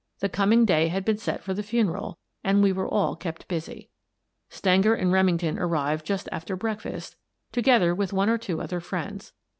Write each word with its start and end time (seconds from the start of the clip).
The 0.17 0.29
com 0.29 0.51
ing 0.51 0.65
day 0.65 0.87
had 0.87 1.05
been 1.05 1.19
set 1.19 1.43
for 1.43 1.53
the 1.53 1.61
funeral, 1.61 2.17
and 2.43 2.63
we 2.63 2.71
were 2.73 2.87
all 2.89 3.15
kept 3.15 3.47
busy. 3.47 3.91
Stenger 4.49 4.95
and 4.95 5.11
Remington 5.11 5.59
arrived 5.59 6.07
just 6.07 6.27
after 6.31 6.55
break 6.55 6.81
fast, 6.81 7.17
together 7.51 7.93
with 7.93 8.11
one 8.11 8.27
or 8.27 8.39
two 8.39 8.61
other 8.63 8.79
friends. 8.79 9.31